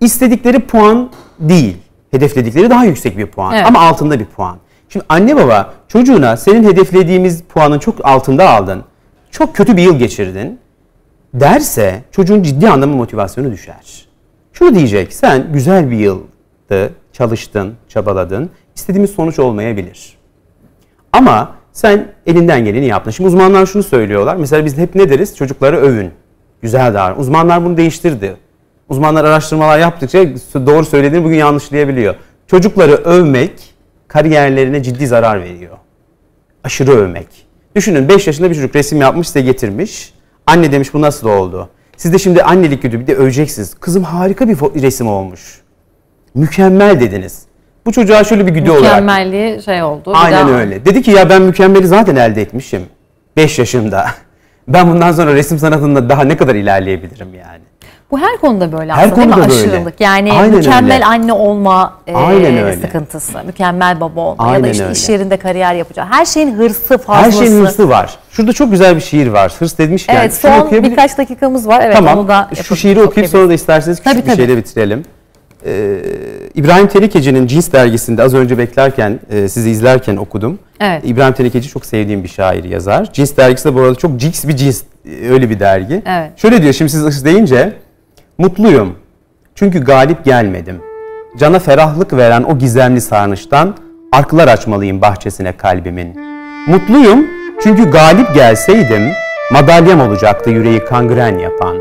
[0.00, 1.76] İstedikleri puan değil,
[2.10, 3.66] hedefledikleri daha yüksek bir puan Evet.
[3.66, 4.58] ama altında bir puan.
[4.88, 8.84] Şimdi anne baba çocuğuna senin hedeflediğimiz puanın çok altında aldın,
[9.30, 10.58] çok kötü bir yıl geçirdin
[11.34, 14.06] derse çocuğun ciddi anlamda motivasyonu düşer.
[14.52, 20.16] Şunu diyecek, sen güzel bir yıldı, çalıştın, çabaladın, istediğimiz sonuç olmayabilir.
[21.12, 23.10] Ama sen elinden geleni yaptın.
[23.10, 24.36] Şimdi uzmanlar şunu söylüyorlar.
[24.36, 25.36] Mesela biz hep ne deriz?
[25.36, 26.10] Çocukları övün.
[26.62, 27.18] Güzel davran.
[27.20, 28.36] Uzmanlar bunu değiştirdi.
[28.88, 30.24] Uzmanlar araştırmalar yaptıkça
[30.66, 32.14] doğru söylediğini bugün yanlışlayabiliyor.
[32.46, 33.74] Çocukları övmek
[34.08, 35.76] kariyerlerine ciddi zarar veriyor.
[36.64, 37.26] Aşırı övmek.
[37.76, 40.14] Düşünün 5 yaşında bir çocuk resim yapmış size getirmiş.
[40.46, 41.68] Anne demiş bu nasıl oldu?
[41.96, 43.74] Siz de şimdi annelik güdü bir de öveceksiniz.
[43.74, 45.60] Kızım harika bir resim olmuş.
[46.34, 47.42] Mükemmel dediniz.
[47.86, 50.12] Bu çocuğa şöyle bir güdü olarak Mükemmelliği şey oldu.
[50.14, 50.84] Aynen daha- öyle.
[50.84, 52.82] Dedi ki ya ben mükemmeli zaten elde etmişim.
[53.36, 54.06] 5 yaşında.
[54.68, 57.60] Ben bundan sonra resim sanatında daha ne kadar ilerleyebilirim yani?
[58.10, 59.34] Bu her konuda böyle Her aslında değil mi?
[59.34, 59.60] konuda böyle.
[59.68, 60.00] Aşırılık.
[60.00, 61.04] Yani Aynen mükemmel öyle.
[61.04, 62.76] anne olma e, Aynen öyle.
[62.76, 64.92] sıkıntısı, mükemmel baba olma ya da Aynen işte öyle.
[64.92, 66.06] iş yerinde kariyer yapacak.
[66.10, 67.26] Her şeyin hırsı, fazlası.
[67.40, 68.14] Her şeyin hırsı var.
[68.30, 69.52] Şurada çok güzel bir şiir var.
[69.58, 70.16] Hırs demişken.
[70.16, 71.80] Evet son birkaç dakikamız var.
[71.84, 72.18] Evet Tamam.
[72.18, 74.36] onu da Şu şiiri okuyup sonra da isterseniz küçük Tabii, bir tabii.
[74.36, 75.02] şeyle bitirelim.
[75.66, 76.00] Ee,
[76.54, 80.58] İbrahim Telikeci'nin Cins dergisinde az önce beklerken, e, sizi izlerken okudum.
[80.80, 81.02] Evet.
[81.04, 83.12] İbrahim Telikeci çok sevdiğim bir şair, yazar.
[83.12, 86.02] Cins dergisi de bu arada çok cix bir cins, e, öyle bir dergi.
[86.06, 86.30] Evet.
[86.36, 87.72] Şöyle diyor, şimdi siz deyince,
[88.38, 88.94] mutluyum
[89.54, 90.80] çünkü galip gelmedim.
[91.38, 93.76] Cana ferahlık veren o gizemli sarnıçtan
[94.12, 96.20] arklar açmalıyım bahçesine kalbimin.
[96.68, 97.26] Mutluyum
[97.62, 99.02] çünkü galip gelseydim
[99.52, 101.76] madalyam olacaktı yüreği kangren yapan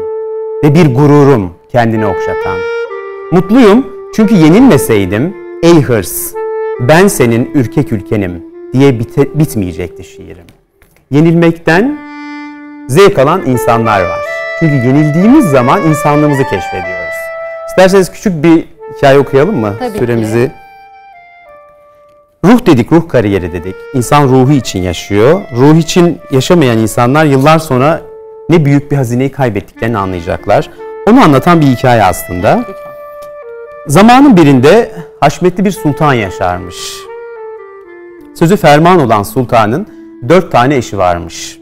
[0.63, 2.57] ve bir gururum kendini okşatan.
[3.33, 6.33] Mutluyum çünkü yenilmeseydim ey hırs
[6.79, 8.43] ben senin ürkek ülkenim
[8.73, 10.45] diye bite- bitmeyecekti şiirim.
[11.11, 11.97] Yenilmekten
[12.87, 14.19] zevk alan insanlar var.
[14.59, 17.13] Çünkü yenildiğimiz zaman insanlığımızı keşfediyoruz.
[17.69, 18.65] İsterseniz küçük bir
[18.97, 19.75] hikaye okuyalım mı?
[19.79, 19.99] Tabii ki.
[19.99, 20.51] Süremizi.
[22.45, 23.75] Ruh dedik, ruh kariyeri dedik.
[23.93, 25.41] İnsan ruhu için yaşıyor.
[25.57, 28.01] Ruh için yaşamayan insanlar yıllar sonra
[28.49, 30.69] ne büyük bir hazineyi kaybettiklerini anlayacaklar.
[31.09, 32.65] Onu anlatan bir hikaye aslında.
[33.87, 36.75] Zamanın birinde haşmetli bir sultan yaşarmış.
[38.35, 39.87] Sözü ferman olan sultanın
[40.29, 41.59] dört tane eşi varmış.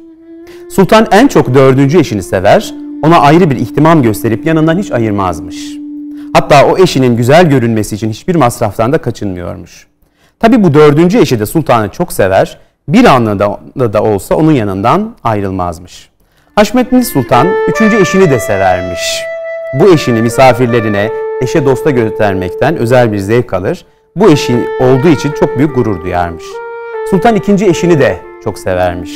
[0.70, 5.56] Sultan en çok dördüncü eşini sever, ona ayrı bir ihtimam gösterip yanından hiç ayırmazmış.
[6.34, 9.88] Hatta o eşinin güzel görünmesi için hiçbir masraftan da kaçınmıyormuş.
[10.40, 12.58] Tabi bu dördüncü eşi de sultanı çok sever,
[12.88, 13.60] bir anında
[13.94, 16.10] da, olsa onun yanından ayrılmazmış.
[16.56, 19.31] Haşmetli Sultan üçüncü eşini de severmiş.
[19.74, 21.10] Bu eşini misafirlerine,
[21.42, 23.86] eşe dosta göstermekten özel bir zevk alır.
[24.16, 26.44] Bu eşi olduğu için çok büyük gurur duyarmış.
[27.10, 29.12] Sultan ikinci eşini de çok severmiş.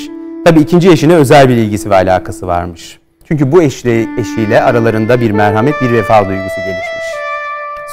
[0.45, 2.99] Tabi ikinci eşine özel bir ilgisi ve alakası varmış.
[3.27, 7.05] Çünkü bu eşle, eşiyle aralarında bir merhamet, bir vefa duygusu gelişmiş.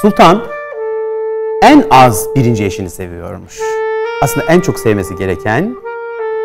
[0.02, 0.42] Sultan
[1.62, 3.58] en az birinci eşini seviyormuş.
[4.22, 5.76] Aslında en çok sevmesi gereken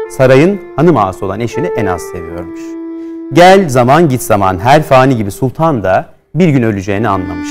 [0.10, 2.87] sarayın hanım ağası olan eşini en az seviyormuş.
[3.34, 7.50] Gel zaman git zaman her fani gibi sultan da bir gün öleceğini anlamış.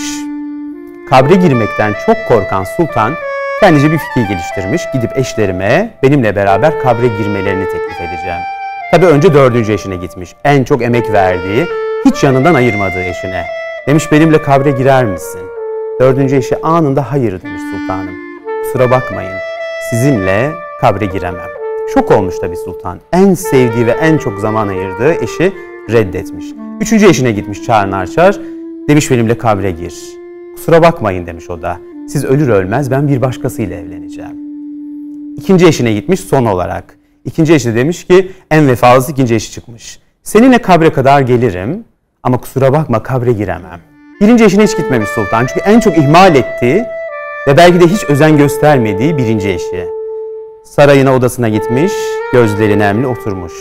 [1.11, 3.15] Kabre girmekten çok korkan sultan
[3.61, 4.83] kendince bir fikir geliştirmiş.
[4.93, 8.41] Gidip eşlerime benimle beraber kabre girmelerini teklif edeceğim.
[8.91, 10.35] Tabi önce dördüncü eşine gitmiş.
[10.45, 11.67] En çok emek verdiği,
[12.05, 13.45] hiç yanından ayırmadığı eşine.
[13.87, 15.41] Demiş benimle kabre girer misin?
[16.01, 18.15] Dördüncü eşi anında hayır demiş sultanım.
[18.63, 19.39] Kusura bakmayın
[19.91, 21.66] sizinle kabre giremem.
[21.95, 23.01] Şok olmuş tabi sultan.
[23.13, 25.53] En sevdiği ve en çok zaman ayırdığı eşi
[25.91, 26.45] reddetmiş.
[26.81, 28.41] Üçüncü eşine gitmiş çağır narçar.
[28.89, 29.95] Demiş benimle kabre gir.
[30.55, 31.79] Kusura bakmayın demiş o da.
[32.09, 34.37] Siz ölür ölmez ben bir başkasıyla evleneceğim.
[35.37, 36.99] İkinci eşine gitmiş son olarak.
[37.25, 39.99] İkinci eşi de demiş ki en vefalısı ikinci eşi çıkmış.
[40.23, 41.85] Seninle kabre kadar gelirim
[42.23, 43.81] ama kusura bakma kabre giremem.
[44.21, 45.47] Birinci eşine hiç gitmemiş sultan.
[45.47, 46.85] Çünkü en çok ihmal ettiği
[47.49, 49.96] ve belki de hiç özen göstermediği birinci eşi.
[50.67, 51.93] Sarayına odasına gitmiş,
[52.33, 53.53] gözleri nemli oturmuş.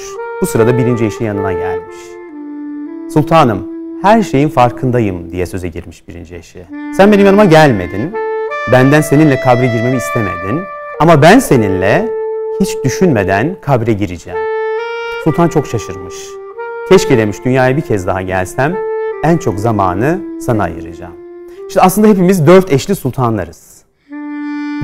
[0.41, 1.95] Bu sırada birinci eşi yanına gelmiş.
[3.13, 3.67] Sultanım,
[4.01, 6.65] her şeyin farkındayım diye söze girmiş birinci eşi.
[6.97, 8.13] Sen benim yanıma gelmedin,
[8.71, 10.61] benden seninle kabre girmemi istemedin
[10.99, 12.09] ama ben seninle
[12.61, 14.39] hiç düşünmeden kabre gireceğim.
[15.23, 16.15] Sultan çok şaşırmış.
[16.89, 18.75] Keşke demiş dünyaya bir kez daha gelsem
[19.23, 21.13] en çok zamanı sana ayıracağım.
[21.67, 23.75] İşte aslında hepimiz dört eşli sultanlarız.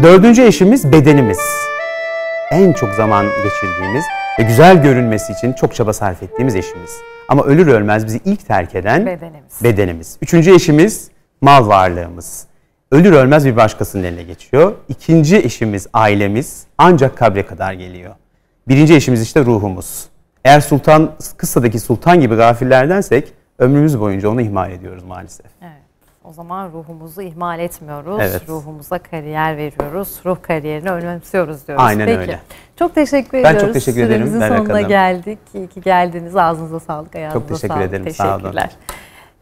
[0.03, 1.39] Dördüncü eşimiz bedenimiz.
[2.51, 4.03] En çok zaman geçirdiğimiz
[4.39, 6.91] ve güzel görünmesi için çok çaba sarf ettiğimiz eşimiz.
[7.27, 9.63] Ama ölür ölmez bizi ilk terk eden Bedenimiz.
[9.63, 10.17] bedenimiz.
[10.21, 11.09] Üçüncü eşimiz
[11.41, 12.45] mal varlığımız.
[12.91, 14.73] Ölür ölmez bir başkasının eline geçiyor.
[14.89, 18.15] İkinci eşimiz ailemiz ancak kabre kadar geliyor.
[18.67, 20.05] Birinci eşimiz işte ruhumuz.
[20.45, 25.45] Eğer sultan, kıssadaki sultan gibi gafillerdensek ömrümüz boyunca onu ihmal ediyoruz maalesef.
[25.61, 25.80] Evet.
[26.23, 28.17] O zaman ruhumuzu ihmal etmiyoruz.
[28.21, 28.41] Evet.
[28.49, 30.19] Ruhumuza kariyer veriyoruz.
[30.25, 31.85] Ruh kariyerini önemsiyoruz diyoruz.
[31.85, 32.19] Aynen Peki.
[32.19, 32.39] öyle.
[32.79, 33.61] Çok teşekkür Ben ediyoruz.
[33.61, 34.87] çok teşekkür ederim Süremizin sonuna Hanım.
[34.87, 35.39] geldik.
[35.53, 36.35] İyi ki geldiniz.
[36.35, 37.83] Ağzınıza sağlık, ayağınıza Çok teşekkür sağlık.
[37.89, 38.37] ederim, sağ olun.
[38.39, 38.69] Teşekkürler.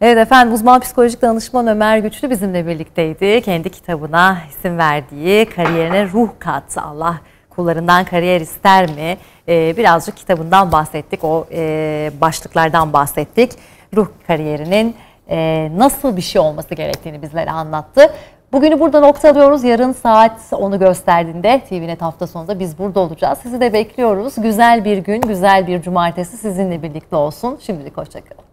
[0.01, 3.41] Evet efendim uzman psikolojik danışman Ömer Güçlü bizimle birlikteydi.
[3.41, 7.17] Kendi kitabına isim verdiği kariyerine ruh kat Allah
[7.49, 9.17] kullarından kariyer ister mi?
[9.47, 11.23] Ee, birazcık kitabından bahsettik.
[11.23, 13.51] O e, başlıklardan bahsettik.
[13.95, 14.95] Ruh kariyerinin
[15.29, 18.13] e, nasıl bir şey olması gerektiğini bizlere anlattı.
[18.51, 19.63] Bugünü burada noktalıyoruz.
[19.63, 23.39] Yarın saat onu gösterdiğinde TVNet hafta sonunda biz burada olacağız.
[23.41, 24.33] Sizi de bekliyoruz.
[24.37, 27.57] Güzel bir gün, güzel bir cumartesi sizinle birlikte olsun.
[27.61, 28.48] Şimdilik hoşçakalın.